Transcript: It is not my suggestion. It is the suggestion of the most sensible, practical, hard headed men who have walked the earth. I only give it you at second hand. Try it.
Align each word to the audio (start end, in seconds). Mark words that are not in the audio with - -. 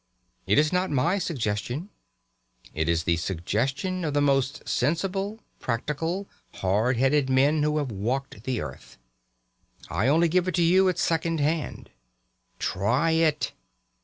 It 0.47 0.57
is 0.57 0.73
not 0.73 0.89
my 0.89 1.19
suggestion. 1.19 1.89
It 2.73 2.89
is 2.89 3.03
the 3.03 3.17
suggestion 3.17 4.03
of 4.03 4.15
the 4.15 4.19
most 4.21 4.67
sensible, 4.67 5.41
practical, 5.59 6.27
hard 6.55 6.97
headed 6.97 7.29
men 7.29 7.61
who 7.61 7.77
have 7.77 7.91
walked 7.91 8.41
the 8.41 8.61
earth. 8.61 8.97
I 9.91 10.07
only 10.07 10.27
give 10.27 10.47
it 10.47 10.57
you 10.57 10.89
at 10.89 10.97
second 10.97 11.39
hand. 11.39 11.91
Try 12.57 13.11
it. 13.11 13.53